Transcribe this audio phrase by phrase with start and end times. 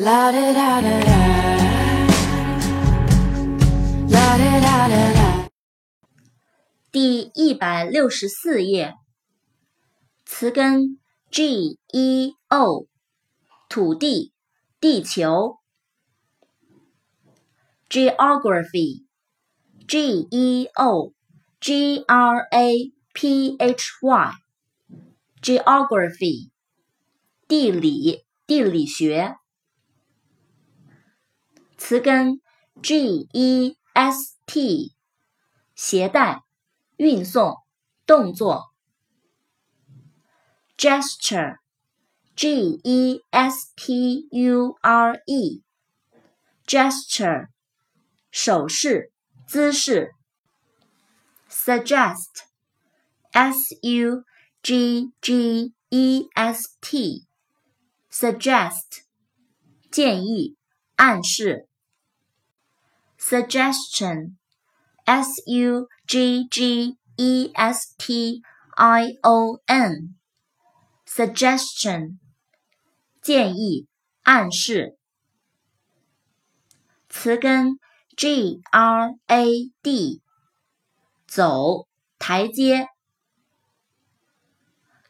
[0.00, 1.18] La da da da da.
[4.08, 5.48] La da da da da.
[6.92, 8.94] 第一百六十四页，
[10.24, 11.00] 词根
[11.32, 12.86] g e o，
[13.68, 14.32] 土地、
[14.78, 15.58] 地球。
[17.90, 19.00] geography，g
[20.30, 21.12] e o
[21.60, 23.98] g r a p h
[25.42, 26.50] y，geography，
[27.48, 29.34] 地理、地理学。
[31.88, 32.42] 词根
[32.82, 34.92] g e s t，
[35.74, 36.42] 携带。
[36.98, 37.56] 运送
[38.04, 38.74] 动作
[40.76, 42.50] ，gesture，g
[42.84, 45.14] e s t u r
[46.66, 47.48] e，gesture，
[48.30, 49.10] 手势、
[49.46, 50.12] 姿势。
[51.48, 52.34] suggest，s
[53.80, 54.24] u
[54.60, 57.24] g g e s t，suggest，
[59.90, 60.58] 建议、
[60.96, 61.68] 暗示。
[63.17, 68.41] suggestion。S U G G E S T
[68.77, 72.19] I O N，suggestion，
[73.21, 73.89] 建议、
[74.21, 74.97] 暗示。
[77.09, 77.77] 词根
[78.15, 79.45] G R A
[79.81, 80.21] D，
[81.27, 82.87] 走，台阶。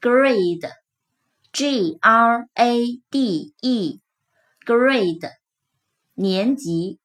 [0.00, 5.32] Grade，G R A D E，grade，
[6.14, 7.00] 年级。